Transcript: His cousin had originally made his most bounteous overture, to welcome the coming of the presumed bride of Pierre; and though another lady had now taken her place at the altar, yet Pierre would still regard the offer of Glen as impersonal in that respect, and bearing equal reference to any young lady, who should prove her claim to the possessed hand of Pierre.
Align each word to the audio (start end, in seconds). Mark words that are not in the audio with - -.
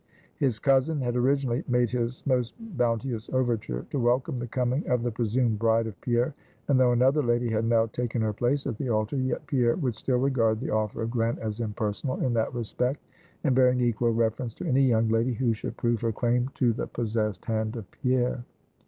His 0.37 0.57
cousin 0.57 0.99
had 0.99 1.15
originally 1.15 1.63
made 1.67 1.91
his 1.91 2.25
most 2.25 2.55
bounteous 2.75 3.29
overture, 3.29 3.85
to 3.91 3.99
welcome 3.99 4.39
the 4.39 4.47
coming 4.47 4.89
of 4.89 5.03
the 5.03 5.11
presumed 5.11 5.59
bride 5.59 5.85
of 5.85 6.01
Pierre; 6.01 6.33
and 6.67 6.79
though 6.79 6.91
another 6.91 7.21
lady 7.21 7.51
had 7.51 7.65
now 7.65 7.85
taken 7.85 8.19
her 8.23 8.33
place 8.33 8.65
at 8.65 8.79
the 8.79 8.89
altar, 8.89 9.15
yet 9.15 9.45
Pierre 9.45 9.75
would 9.75 9.93
still 9.93 10.17
regard 10.17 10.59
the 10.59 10.71
offer 10.71 11.03
of 11.03 11.11
Glen 11.11 11.37
as 11.37 11.59
impersonal 11.59 12.19
in 12.25 12.33
that 12.33 12.51
respect, 12.51 12.99
and 13.43 13.53
bearing 13.53 13.79
equal 13.79 14.09
reference 14.09 14.55
to 14.55 14.65
any 14.67 14.81
young 14.87 15.07
lady, 15.07 15.33
who 15.33 15.53
should 15.53 15.77
prove 15.77 16.01
her 16.01 16.11
claim 16.11 16.49
to 16.55 16.73
the 16.73 16.87
possessed 16.87 17.45
hand 17.45 17.75
of 17.75 17.85
Pierre. 17.91 18.43